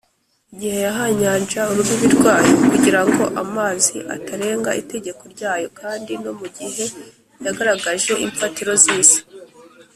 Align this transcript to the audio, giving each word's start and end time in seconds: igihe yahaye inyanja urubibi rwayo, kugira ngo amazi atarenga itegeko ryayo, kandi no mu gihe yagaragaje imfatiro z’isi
igihe 0.53 0.77
yahaye 0.85 1.11
inyanja 1.15 1.61
urubibi 1.71 2.07
rwayo, 2.15 2.53
kugira 2.69 3.01
ngo 3.07 3.23
amazi 3.43 3.97
atarenga 4.15 4.69
itegeko 4.81 5.23
ryayo, 5.33 5.67
kandi 5.79 6.11
no 6.23 6.31
mu 6.39 6.47
gihe 6.57 6.83
yagaragaje 7.45 8.11
imfatiro 8.25 8.71
z’isi 8.83 9.19